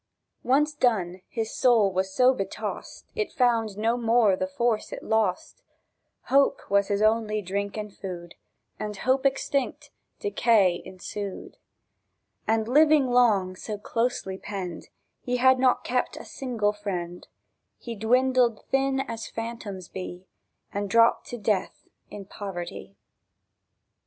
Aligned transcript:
Once 0.41 0.73
done, 0.73 1.21
his 1.29 1.53
soul 1.55 1.93
was 1.93 2.11
so 2.11 2.33
betossed, 2.33 3.03
It 3.15 3.31
found 3.31 3.77
no 3.77 3.97
more 3.97 4.35
the 4.35 4.47
force 4.47 4.91
it 4.91 5.03
lost: 5.03 5.61
Hope 6.23 6.67
was 6.71 6.87
his 6.87 7.03
only 7.03 7.39
drink 7.43 7.77
and 7.77 7.95
food, 7.95 8.33
And 8.79 8.97
hope 8.97 9.27
extinct, 9.27 9.91
decay 10.19 10.81
ensued. 10.83 11.57
And, 12.47 12.67
living 12.67 13.11
long 13.11 13.55
so 13.55 13.77
closely 13.77 14.39
penned, 14.39 14.87
He 15.21 15.37
had 15.37 15.59
not 15.59 15.83
kept 15.83 16.17
a 16.17 16.25
single 16.25 16.73
friend; 16.73 17.27
He 17.77 17.93
dwindled 17.93 18.65
thin 18.71 19.01
as 19.01 19.27
phantoms 19.27 19.87
be, 19.87 20.25
And 20.73 20.89
drooped 20.89 21.27
to 21.27 21.37
death 21.37 21.87
in 22.09 22.25
poverty.. 22.25 22.97